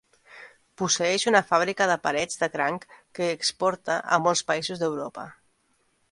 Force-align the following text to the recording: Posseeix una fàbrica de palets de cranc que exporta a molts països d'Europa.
Posseeix 0.81 1.25
una 1.31 1.41
fàbrica 1.49 1.85
de 1.91 1.97
palets 2.07 2.39
de 2.43 2.49
cranc 2.55 2.87
que 3.19 3.27
exporta 3.33 3.99
a 4.17 4.19
molts 4.29 4.41
països 4.53 4.81
d'Europa. 4.85 5.27